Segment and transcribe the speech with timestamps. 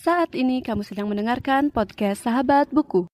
[0.00, 3.04] Saat ini kamu sedang mendengarkan podcast Sahabat Buku.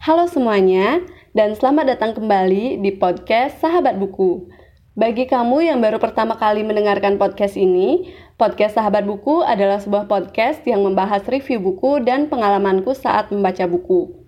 [0.00, 1.04] Halo semuanya,
[1.36, 4.48] dan selamat datang kembali di podcast Sahabat Buku.
[4.96, 10.64] Bagi kamu yang baru pertama kali mendengarkan podcast ini, podcast Sahabat Buku adalah sebuah podcast
[10.64, 14.19] yang membahas review buku dan pengalamanku saat membaca buku.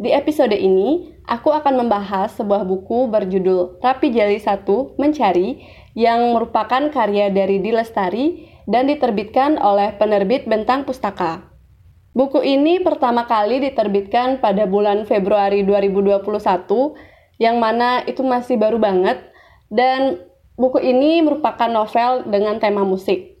[0.00, 4.64] Di episode ini, aku akan membahas sebuah buku berjudul Rapi Jali 1
[4.96, 5.60] Mencari
[5.92, 11.44] yang merupakan karya dari Dilestari dan diterbitkan oleh penerbit Bentang Pustaka.
[12.16, 16.24] Buku ini pertama kali diterbitkan pada bulan Februari 2021
[17.36, 19.20] yang mana itu masih baru banget
[19.68, 20.24] dan
[20.56, 23.32] buku ini merupakan novel dengan tema musik.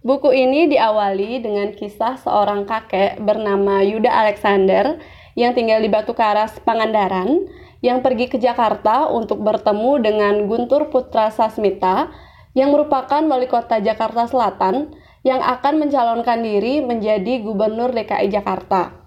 [0.00, 4.96] Buku ini diawali dengan kisah seorang kakek bernama Yuda Alexander
[5.34, 7.46] yang tinggal di Batu Karas, Pangandaran,
[7.80, 12.12] yang pergi ke Jakarta untuk bertemu dengan Guntur Putra Sasmita,
[12.52, 19.00] yang merupakan wali kota Jakarta Selatan, yang akan mencalonkan diri menjadi gubernur DKI Jakarta.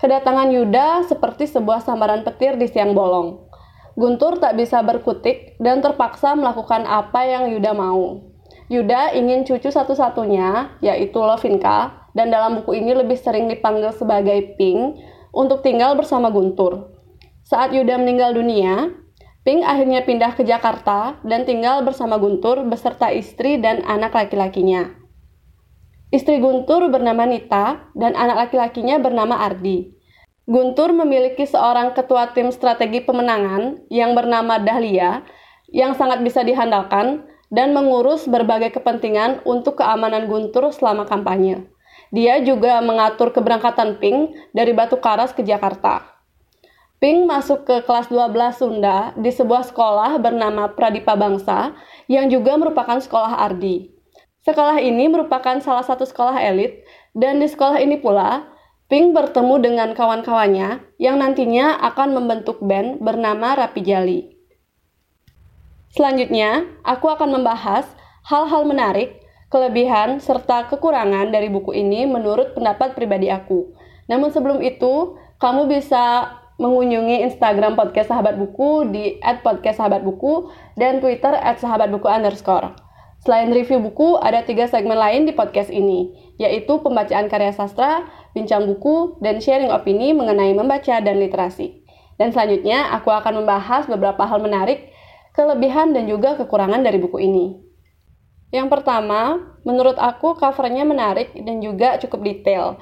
[0.00, 3.38] Kedatangan Yuda seperti sebuah sambaran petir di siang bolong.
[3.94, 8.24] Guntur tak bisa berkutik dan terpaksa melakukan apa yang Yuda mau.
[8.72, 14.96] Yuda ingin cucu satu-satunya, yaitu Lovinka, dan dalam buku ini lebih sering dipanggil sebagai Pink,
[15.32, 16.92] untuk tinggal bersama Guntur.
[17.42, 18.92] Saat Yuda meninggal dunia,
[19.42, 24.94] Pink akhirnya pindah ke Jakarta dan tinggal bersama Guntur beserta istri dan anak laki-lakinya.
[26.14, 29.90] Istri Guntur bernama Nita dan anak laki-lakinya bernama Ardi.
[30.46, 35.26] Guntur memiliki seorang ketua tim strategi pemenangan yang bernama Dahlia
[35.74, 41.66] yang sangat bisa dihandalkan dan mengurus berbagai kepentingan untuk keamanan Guntur selama kampanye.
[42.12, 46.04] Dia juga mengatur keberangkatan Pink dari Batu Karas ke Jakarta.
[47.00, 51.72] Pink masuk ke kelas 12 Sunda di sebuah sekolah bernama Pradipa Bangsa
[52.06, 53.90] yang juga merupakan sekolah Ardi.
[54.44, 56.84] Sekolah ini merupakan salah satu sekolah elit
[57.16, 58.44] dan di sekolah ini pula
[58.92, 64.20] Pink bertemu dengan kawan-kawannya yang nantinya akan membentuk band bernama Rapi Jali.
[65.96, 67.88] Selanjutnya, aku akan membahas
[68.28, 69.21] hal-hal menarik
[69.52, 73.76] kelebihan, serta kekurangan dari buku ini menurut pendapat pribadi aku.
[74.08, 80.48] Namun sebelum itu, kamu bisa mengunjungi Instagram podcast sahabat buku di @podcastsahabatbuku
[80.80, 82.72] dan Twitter @sahabatbuku underscore.
[83.22, 88.66] Selain review buku, ada tiga segmen lain di podcast ini, yaitu pembacaan karya sastra, bincang
[88.66, 91.86] buku, dan sharing opini mengenai membaca dan literasi.
[92.18, 94.90] Dan selanjutnya, aku akan membahas beberapa hal menarik,
[95.38, 97.71] kelebihan, dan juga kekurangan dari buku ini.
[98.52, 102.76] Yang pertama, menurut aku covernya menarik dan juga cukup detail.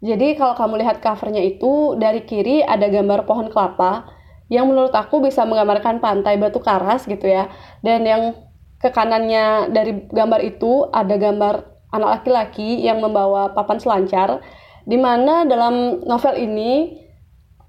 [0.00, 4.08] Jadi kalau kamu lihat covernya itu, dari kiri ada gambar pohon kelapa,
[4.48, 7.52] yang menurut aku bisa menggambarkan pantai Batu Karas gitu ya.
[7.84, 8.32] Dan yang
[8.80, 14.40] ke kanannya dari gambar itu ada gambar anak laki-laki yang membawa papan selancar,
[14.88, 16.96] di mana dalam novel ini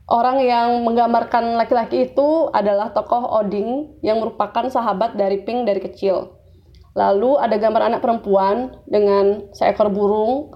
[0.07, 6.40] orang yang menggambarkan laki-laki itu adalah tokoh Oding yang merupakan sahabat dari Pink dari kecil.
[6.91, 10.51] Lalu ada gambar anak perempuan dengan seekor burung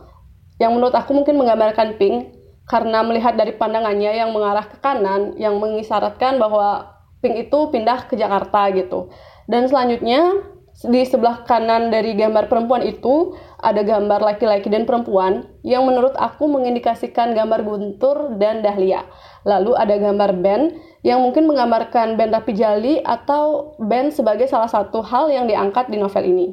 [0.60, 2.36] yang menurut aku mungkin menggambarkan Pink
[2.66, 8.20] karena melihat dari pandangannya yang mengarah ke kanan yang mengisyaratkan bahwa Pink itu pindah ke
[8.20, 9.12] Jakarta gitu.
[9.48, 13.32] Dan selanjutnya di sebelah kanan dari gambar perempuan itu
[13.64, 19.08] ada gambar laki-laki dan perempuan yang menurut aku mengindikasikan gambar Guntur dan Dahlia.
[19.48, 20.76] Lalu ada gambar band
[21.08, 25.96] yang mungkin menggambarkan band Rapi Jali atau band sebagai salah satu hal yang diangkat di
[25.96, 26.48] novel ini.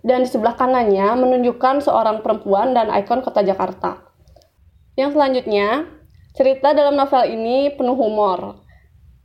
[0.00, 4.00] Dan di sebelah kanannya menunjukkan seorang perempuan dan ikon kota Jakarta.
[4.96, 5.92] Yang selanjutnya,
[6.32, 8.64] cerita dalam novel ini penuh humor.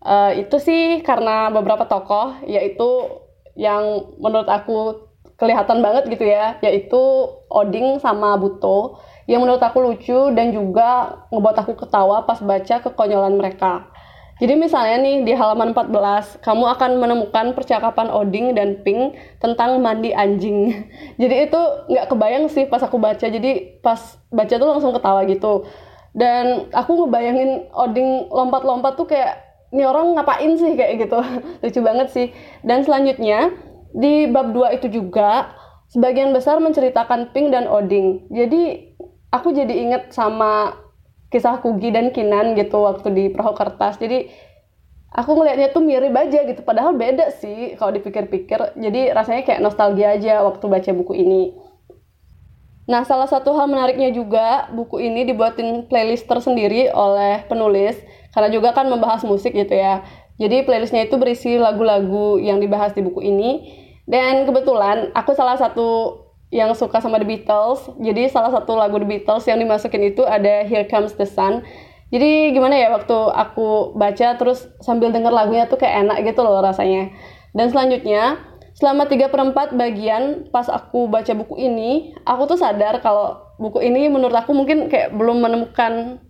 [0.04, 3.26] Uh, itu sih karena beberapa tokoh, yaitu
[3.57, 7.01] yang menurut aku kelihatan banget gitu ya, yaitu
[7.50, 13.35] Oding sama Buto yang menurut aku lucu dan juga ngebuat aku ketawa pas baca kekonyolan
[13.35, 13.91] mereka.
[14.38, 20.14] Jadi misalnya nih di halaman 14, kamu akan menemukan percakapan Oding dan Pink tentang mandi
[20.14, 20.85] anjing.
[21.22, 23.26] Jadi itu nggak kebayang sih pas aku baca.
[23.26, 23.97] Jadi pas
[24.29, 25.66] baca tuh langsung ketawa gitu.
[26.14, 31.19] Dan aku ngebayangin Oding lompat-lompat tuh kayak ini orang ngapain sih kayak gitu?
[31.64, 32.28] Lucu banget sih.
[32.64, 33.52] Dan selanjutnya
[33.96, 35.55] di bab 2 itu juga
[35.91, 38.91] sebagian besar menceritakan Pink dan Oding jadi
[39.31, 40.75] aku jadi inget sama
[41.28, 43.99] kisah Kugi dan Kinan gitu waktu di perahu kertas.
[43.99, 44.31] Jadi
[45.11, 46.61] aku ngelihatnya tuh mirip aja gitu.
[46.63, 48.79] Padahal beda sih kalau dipikir-pikir.
[48.79, 51.43] Jadi rasanya kayak nostalgia aja waktu baca buku ini.
[52.87, 57.99] Nah, salah satu hal menariknya juga, buku ini dibuatin playlist tersendiri oleh penulis
[58.37, 60.05] karena juga kan membahas musik gitu ya.
[60.37, 63.66] Jadi playlistnya itu berisi lagu-lagu yang dibahas di buku ini.
[64.05, 66.22] Dan kebetulan aku salah satu
[66.53, 67.89] yang suka sama The Beatles.
[67.97, 71.66] Jadi salah satu lagu The Beatles yang dimasukin itu ada Here Comes the Sun.
[72.13, 76.61] Jadi gimana ya waktu aku baca terus sambil denger lagunya tuh kayak enak gitu loh
[76.61, 77.09] rasanya.
[77.57, 78.37] Dan selanjutnya
[78.78, 79.41] selama 3 per
[79.73, 80.23] 4 bagian
[80.53, 85.17] pas aku baca buku ini, aku tuh sadar kalau buku ini menurut aku mungkin kayak
[85.17, 86.22] belum menemukan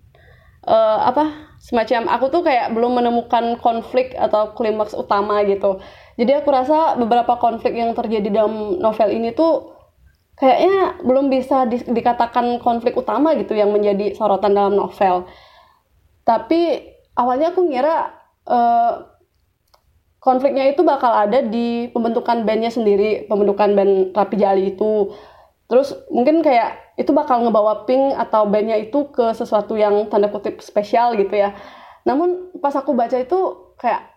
[0.68, 5.82] uh, apa semacam aku tuh kayak belum menemukan konflik atau klimaks utama gitu.
[6.20, 9.74] Jadi aku rasa beberapa konflik yang terjadi dalam novel ini tuh
[10.38, 15.26] kayaknya belum bisa di, dikatakan konflik utama gitu yang menjadi sorotan dalam novel.
[16.22, 16.84] Tapi
[17.18, 18.14] awalnya aku ngira
[18.46, 18.94] uh,
[20.22, 25.16] konfliknya itu bakal ada di pembentukan bandnya sendiri, pembentukan band Rapi Jali itu.
[25.68, 30.64] Terus mungkin kayak itu bakal ngebawa Pink atau bandnya itu ke sesuatu yang tanda kutip
[30.64, 31.52] spesial gitu ya.
[32.08, 33.40] Namun pas aku baca itu
[33.76, 34.16] kayak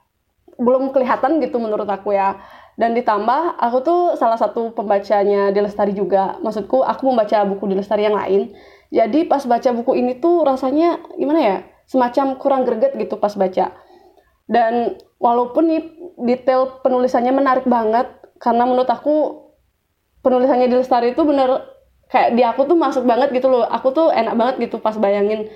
[0.57, 2.39] belum kelihatan gitu menurut aku ya.
[2.79, 6.39] Dan ditambah aku tuh salah satu pembacanya di Lestari juga.
[6.41, 8.55] Maksudku aku membaca buku di Lestari yang lain.
[8.95, 11.57] Jadi pas baca buku ini tuh rasanya gimana ya?
[11.91, 13.75] Semacam kurang greget gitu pas baca.
[14.47, 15.83] Dan walaupun nih
[16.25, 18.07] detail penulisannya menarik banget
[18.39, 19.50] karena menurut aku
[20.21, 21.65] penulisannya di Lestari itu bener
[22.11, 23.65] kayak di aku tuh masuk banget gitu loh.
[23.65, 25.49] Aku tuh enak banget gitu pas bayangin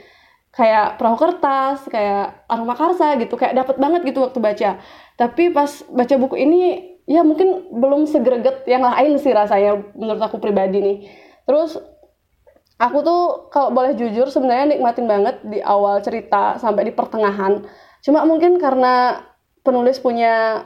[0.55, 4.71] kayak perahu kertas kayak aroma karsa gitu kayak dapat banget gitu waktu baca.
[5.19, 6.61] Tapi pas baca buku ini
[7.05, 10.99] ya mungkin belum segreget yang lain sih rasanya menurut aku pribadi nih.
[11.45, 11.77] Terus
[12.79, 17.67] aku tuh kalau boleh jujur sebenarnya nikmatin banget di awal cerita sampai di pertengahan.
[18.01, 19.21] Cuma mungkin karena
[19.65, 20.65] penulis punya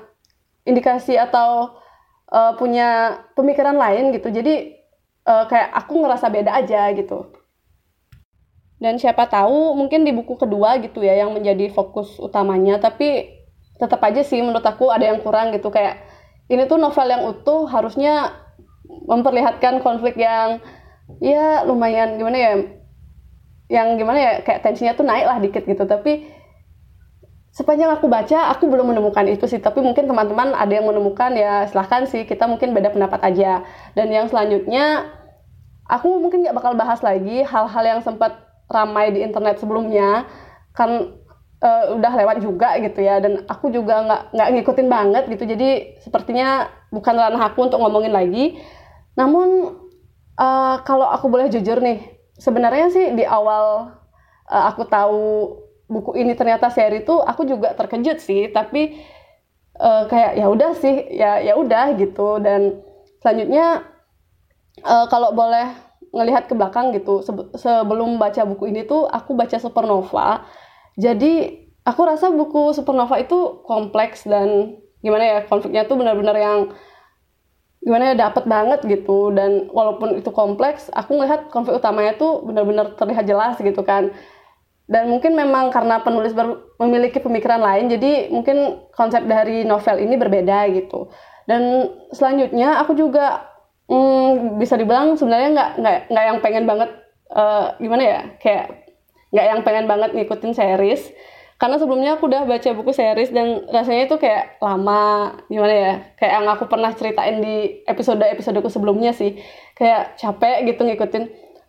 [0.69, 1.79] indikasi atau
[2.33, 4.29] uh, punya pemikiran lain gitu.
[4.29, 4.77] Jadi
[5.29, 7.33] uh, kayak aku ngerasa beda aja gitu.
[8.79, 12.79] Dan siapa tahu mungkin di buku kedua gitu ya yang menjadi fokus utamanya.
[12.79, 13.37] Tapi
[13.79, 15.69] tetap aja sih menurut aku ada yang kurang gitu.
[15.75, 15.99] Kayak
[16.47, 18.39] ini tuh novel yang utuh harusnya
[18.89, 20.63] memperlihatkan konflik yang
[21.21, 22.53] ya lumayan gimana ya
[23.69, 25.85] yang gimana ya kayak tensinya tuh naik lah dikit gitu.
[25.85, 26.38] Tapi
[27.59, 29.59] sepanjang aku baca aku belum menemukan itu sih.
[29.59, 32.23] Tapi mungkin teman-teman ada yang menemukan ya silahkan sih.
[32.23, 33.67] Kita mungkin beda pendapat aja.
[33.99, 35.11] Dan yang selanjutnya
[35.91, 38.39] aku mungkin nggak bakal bahas lagi hal-hal yang sempat
[38.71, 40.31] ramai di internet sebelumnya.
[40.71, 41.19] Kan
[41.59, 43.19] uh, udah lewat juga gitu ya.
[43.19, 45.43] Dan aku juga nggak ngikutin banget gitu.
[45.43, 48.63] Jadi sepertinya bukan ranah aku untuk ngomongin lagi.
[49.19, 49.75] Namun
[50.39, 52.07] uh, kalau aku boleh jujur nih
[52.39, 53.99] sebenarnya sih di awal
[54.47, 55.27] uh, aku tahu
[55.89, 59.01] buku ini ternyata seri itu aku juga terkejut sih tapi
[59.81, 62.39] uh, kayak ya udah sih ya ya udah gitu.
[62.39, 62.85] Dan
[63.25, 63.89] selanjutnya
[64.85, 65.73] uh, kalau boleh
[66.13, 70.45] ngelihat ke belakang gitu se sebelum baca buku ini tuh aku baca Supernova.
[71.01, 76.59] Jadi aku rasa buku Supernova itu kompleks dan gimana ya konfliknya tuh benar-benar yang
[77.81, 79.33] gimana ya dapat banget gitu.
[79.33, 84.13] Dan walaupun itu kompleks aku ngelihat konflik utamanya tuh benar-benar terlihat jelas gitu kan
[84.89, 86.33] dan mungkin memang karena penulis
[86.81, 91.13] memiliki pemikiran lain jadi mungkin konsep dari novel ini berbeda gitu.
[91.45, 93.53] Dan selanjutnya aku juga
[93.93, 96.91] hmm, bisa dibilang sebenarnya nggak nggak nggak yang pengen banget
[97.37, 98.65] uh, gimana ya kayak
[99.29, 101.13] nggak yang pengen banget ngikutin series.
[101.61, 106.33] Karena sebelumnya aku udah baca buku series dan rasanya itu kayak lama gimana ya kayak
[106.33, 109.37] yang aku pernah ceritain di episode episodeku sebelumnya sih.
[109.77, 111.25] Kayak capek gitu ngikutin.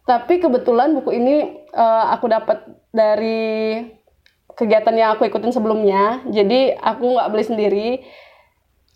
[0.08, 3.82] Tapi kebetulan buku ini uh, aku dapat dari
[4.60, 6.26] kegiatan yang aku ikutin sebelumnya.
[6.28, 7.90] Jadi aku nggak beli sendiri.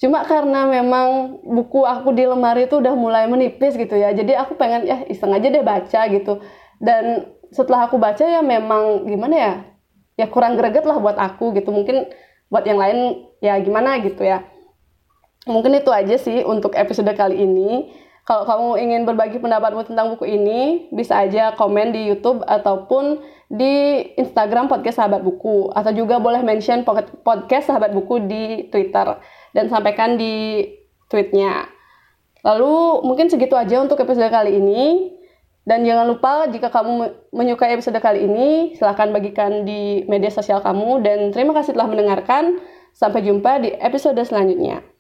[0.02, 4.12] Cuma karena memang buku aku di lemari itu udah mulai menipis gitu ya.
[4.12, 6.44] Jadi aku pengen ya iseng aja deh baca gitu.
[6.84, 9.54] Dan setelah aku baca ya memang gimana ya?
[10.20, 11.72] Ya kurang greget lah buat aku gitu.
[11.72, 12.12] Mungkin
[12.52, 14.44] buat yang lain ya gimana gitu ya.
[15.48, 18.03] Mungkin itu aja sih untuk episode kali ini.
[18.24, 23.20] Kalau kamu ingin berbagi pendapatmu tentang buku ini, bisa aja komen di YouTube ataupun
[23.52, 26.88] di Instagram podcast sahabat buku atau juga boleh mention
[27.28, 29.20] podcast sahabat buku di Twitter
[29.52, 30.64] dan sampaikan di
[31.12, 31.68] tweetnya.
[32.48, 35.12] Lalu mungkin segitu aja untuk episode kali ini.
[35.64, 41.00] Dan jangan lupa jika kamu menyukai episode kali ini, silahkan bagikan di media sosial kamu.
[41.00, 42.60] Dan terima kasih telah mendengarkan.
[42.92, 44.93] Sampai jumpa di episode selanjutnya.